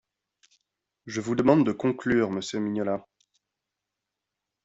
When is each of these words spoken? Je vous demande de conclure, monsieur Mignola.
Je 1.05 1.21
vous 1.21 1.35
demande 1.35 1.63
de 1.63 1.71
conclure, 1.71 2.31
monsieur 2.31 2.57
Mignola. 2.57 3.07